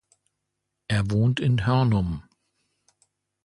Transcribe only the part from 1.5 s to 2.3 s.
Hörnum.